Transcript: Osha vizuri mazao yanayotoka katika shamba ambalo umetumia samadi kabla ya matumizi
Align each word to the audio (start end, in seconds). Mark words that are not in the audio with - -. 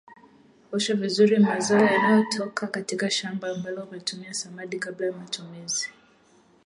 Osha 0.71 0.93
vizuri 0.93 1.39
mazao 1.39 1.83
yanayotoka 1.85 2.67
katika 2.67 3.09
shamba 3.09 3.49
ambalo 3.51 3.83
umetumia 3.83 4.33
samadi 4.33 4.79
kabla 4.79 5.07
ya 5.07 5.13
matumizi 5.13 5.89